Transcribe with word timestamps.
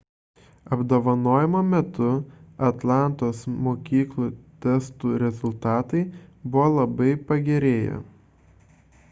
apdovanojimo 0.75 1.59
metu 1.73 2.07
atlantos 2.69 3.43
mokyklų 3.67 4.31
testų 4.67 5.13
rezultatai 5.27 6.03
buvo 6.19 6.73
labai 6.81 7.13
pagerėję 7.31 8.03